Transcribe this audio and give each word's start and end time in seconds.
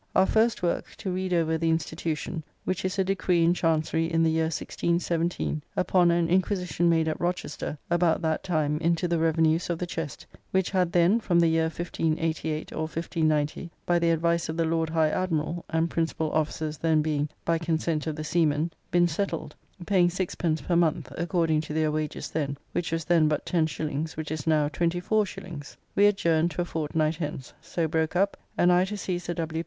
Our 0.15 0.25
first 0.25 0.63
work 0.63 0.95
to 0.95 1.11
read 1.11 1.31
over 1.31 1.59
the 1.59 1.69
Institution, 1.69 2.43
which 2.65 2.83
is 2.83 2.97
a 2.97 3.03
decree 3.03 3.43
in 3.43 3.53
Chancery 3.53 4.11
in 4.11 4.23
the 4.23 4.31
year 4.31 4.45
1617, 4.45 5.61
upon 5.77 6.09
an 6.09 6.27
inquisition 6.27 6.89
made 6.89 7.07
at 7.07 7.21
Rochester 7.21 7.77
about 7.87 8.23
that 8.23 8.41
time 8.43 8.79
into 8.79 9.07
the 9.07 9.19
revenues 9.19 9.69
of 9.69 9.77
the 9.77 9.85
Chest, 9.85 10.25
which 10.49 10.71
had 10.71 10.91
then, 10.91 11.19
from 11.19 11.39
the 11.39 11.49
year 11.49 11.65
1588 11.65 12.71
or 12.73 12.85
1590, 12.89 13.69
by 13.85 13.99
the 13.99 14.09
advice 14.09 14.49
of 14.49 14.57
the 14.57 14.65
Lord 14.65 14.89
High 14.89 15.09
Admiral 15.11 15.65
and 15.69 15.87
principal 15.87 16.31
officers 16.31 16.79
then 16.79 17.03
being, 17.03 17.29
by 17.45 17.59
consent 17.59 18.07
of 18.07 18.15
the 18.15 18.23
seamen, 18.23 18.71
been 18.89 19.07
settled, 19.07 19.53
paying 19.85 20.09
sixpence 20.09 20.61
per 20.61 20.75
month, 20.75 21.13
according 21.15 21.61
to 21.61 21.73
their 21.75 21.91
wages 21.91 22.31
then, 22.31 22.57
which 22.71 22.91
was 22.91 23.05
then 23.05 23.27
but 23.27 23.45
10s. 23.45 24.17
which 24.17 24.31
is 24.31 24.47
now 24.47 24.67
24s. 24.67 25.75
We 25.95 26.07
adjourned 26.07 26.49
to 26.49 26.61
a 26.63 26.65
fortnight 26.65 27.17
hence. 27.17 27.53
So 27.61 27.87
broke 27.87 28.15
up, 28.15 28.35
and 28.57 28.71
I 28.73 28.83
to 28.85 28.97
see 28.97 29.19
Sir 29.19 29.35
W. 29.35 29.59